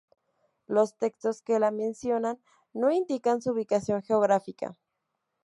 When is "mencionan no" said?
1.69-2.89